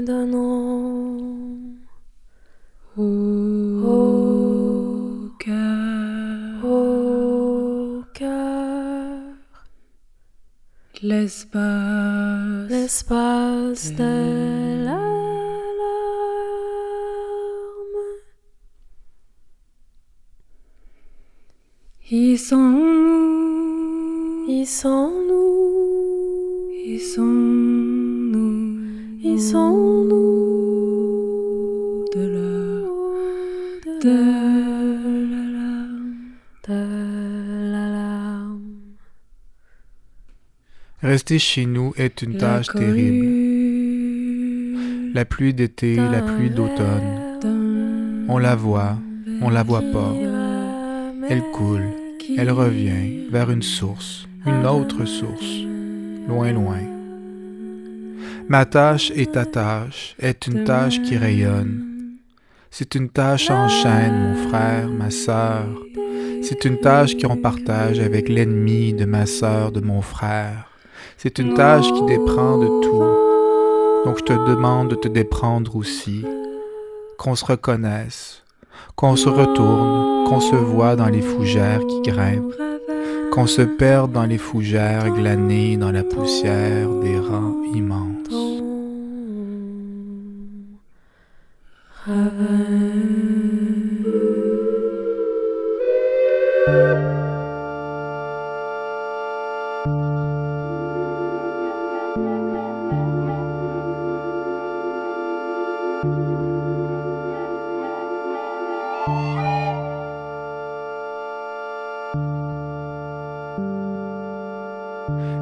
[0.00, 1.76] me donnons
[2.96, 3.02] au
[5.38, 9.34] cœur, au cœur,
[11.02, 15.00] l'espace, l'espace de la
[22.12, 27.99] Ils sont nous, ils sont nous, ils sont
[29.38, 30.40] sont nous
[32.14, 32.48] de la,
[34.00, 34.84] de, la,
[35.30, 36.14] la larme.
[36.66, 36.74] de
[37.72, 38.60] la larme.
[41.02, 43.26] Rester chez nous est une tâche terrible.
[45.14, 47.38] La pluie d'été, la pluie d'automne.
[48.28, 48.96] On la voit,
[49.42, 50.14] on la voit pas.
[51.28, 51.88] Elle coule,
[52.38, 55.64] elle revient vers une source, une autre source,
[56.28, 56.99] loin, loin.
[58.50, 62.16] Ma tâche et ta tâche est une tâche qui rayonne.
[62.72, 65.68] C'est une tâche en chaîne, mon frère, ma sœur.
[66.42, 70.68] C'est une tâche qu'on partage avec l'ennemi de ma sœur, de mon frère.
[71.16, 74.04] C'est une tâche qui déprend de tout.
[74.04, 76.26] Donc je te demande de te déprendre aussi.
[77.18, 78.42] Qu'on se reconnaisse,
[78.96, 82.52] qu'on se retourne, qu'on se voit dans les fougères qui grimpent,
[83.30, 88.10] qu'on se perde dans les fougères glanées dans la poussière des rangs immenses.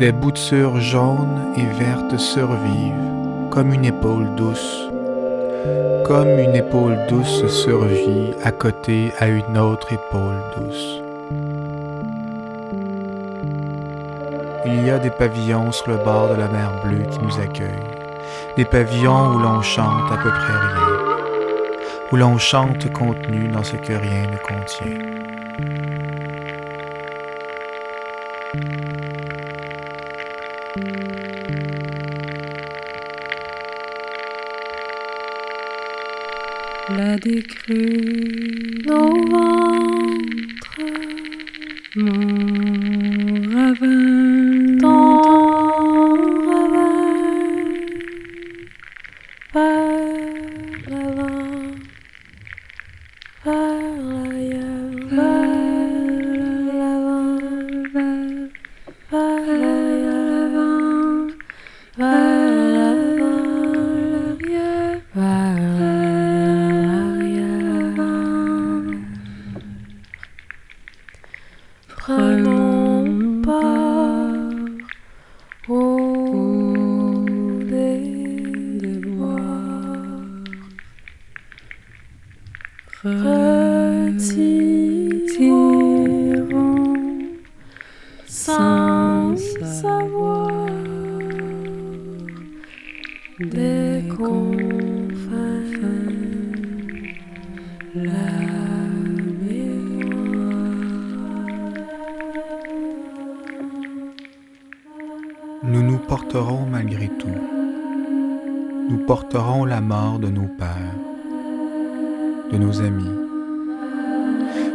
[0.00, 4.88] Des boutures jaunes et vertes survivent, comme une épaule douce.
[6.06, 11.02] Comme une épaule douce survit à côté à une autre épaule douce.
[14.64, 17.68] Il y a des pavillons sur le bord de la mer bleue qui nous accueillent.
[18.56, 20.96] Des pavillons où l'on chante à peu près rien.
[22.10, 25.10] Où l'on chante contenu dans ce que rien ne contient.
[36.96, 40.80] La décrue, Nos ventres,
[41.96, 42.29] mon
[88.44, 90.66] sans savoir
[93.38, 95.60] des confins
[97.94, 98.12] la
[105.62, 107.28] Nous nous porterons malgré tout.
[108.88, 110.96] Nous porterons la mort de nos pères,
[112.50, 113.04] de nos amis.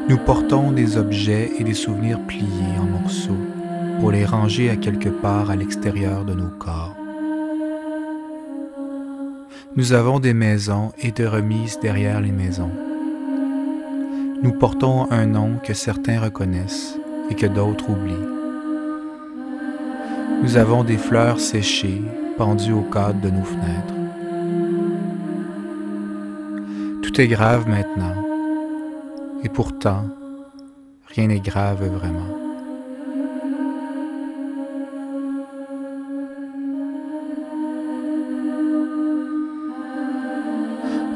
[0.08, 3.55] Nous portons des objets et des souvenirs pliés en morceaux
[4.00, 6.96] pour les ranger à quelque part à l'extérieur de nos corps.
[9.76, 12.72] Nous avons des maisons et des remises derrière les maisons.
[14.42, 16.98] Nous portons un nom que certains reconnaissent
[17.30, 18.14] et que d'autres oublient.
[20.44, 22.02] Nous avons des fleurs séchées
[22.38, 23.94] pendues au cadre de nos fenêtres.
[27.02, 28.16] Tout est grave maintenant,
[29.44, 30.06] et pourtant,
[31.08, 32.45] rien n'est grave vraiment.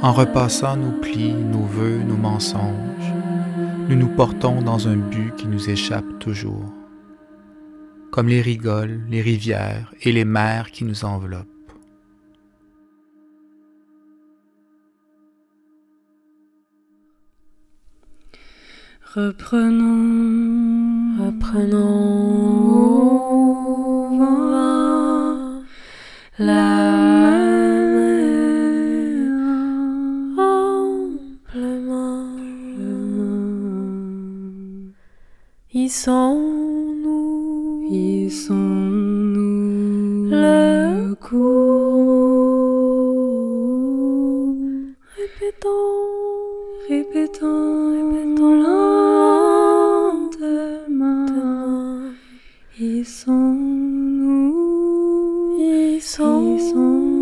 [0.01, 3.13] En repassant nos plis, nos vœux, nos mensonges,
[3.90, 6.66] nous nous portons dans un but qui nous échappe toujours
[8.12, 11.48] comme les rigoles, les rivières et les mers qui nous enveloppent.
[19.16, 20.19] Reprenons,
[21.25, 22.99] Reprenons
[35.91, 39.39] Hissons-nous, Hissons-nous
[40.30, 42.59] le cours.
[45.18, 45.80] répétons,
[46.88, 50.45] Répétons, Répétons lentement.
[52.80, 54.38] Hissons-nous,
[55.59, 57.19] Hissons-nous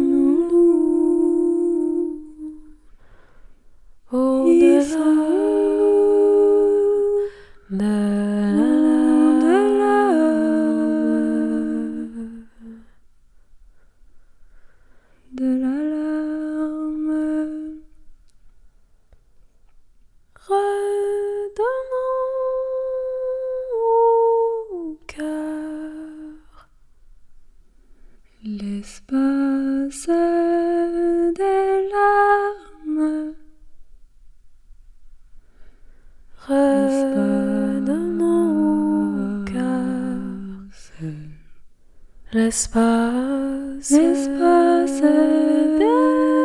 [42.38, 46.37] l'espace L'espace des